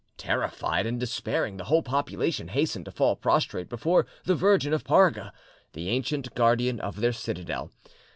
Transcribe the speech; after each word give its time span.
Terrified 0.17 0.87
and 0.87 0.99
despairing, 0.99 1.57
the 1.57 1.65
whole 1.65 1.83
population 1.83 2.47
hastened 2.47 2.85
to 2.85 2.91
fall 2.91 3.15
prostrate 3.15 3.69
before 3.69 4.07
the 4.23 4.33
Virgin 4.33 4.73
of 4.73 4.83
Parga, 4.83 5.31
the 5.73 5.89
ancient 5.89 6.33
guardian 6.33 6.79
of 6.79 7.01
their 7.01 7.13
citadel. 7.13 7.69